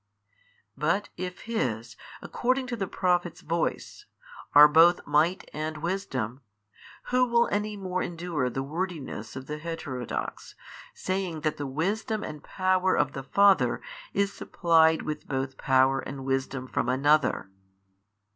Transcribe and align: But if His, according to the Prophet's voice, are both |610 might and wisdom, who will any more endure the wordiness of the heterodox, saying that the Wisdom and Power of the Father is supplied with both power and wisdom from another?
But 0.75 1.09
if 1.15 1.41
His, 1.41 1.95
according 2.23 2.65
to 2.65 2.75
the 2.75 2.87
Prophet's 2.87 3.41
voice, 3.41 4.07
are 4.55 4.67
both 4.67 5.03
|610 5.05 5.07
might 5.07 5.49
and 5.53 5.77
wisdom, 5.77 6.41
who 7.09 7.23
will 7.27 7.47
any 7.51 7.77
more 7.77 8.01
endure 8.01 8.49
the 8.49 8.63
wordiness 8.63 9.35
of 9.35 9.45
the 9.45 9.59
heterodox, 9.59 10.55
saying 10.95 11.41
that 11.41 11.57
the 11.57 11.67
Wisdom 11.67 12.23
and 12.23 12.43
Power 12.43 12.97
of 12.97 13.11
the 13.11 13.21
Father 13.21 13.79
is 14.11 14.33
supplied 14.33 15.03
with 15.03 15.27
both 15.27 15.55
power 15.59 15.99
and 15.99 16.25
wisdom 16.25 16.67
from 16.67 16.89
another? 16.89 17.51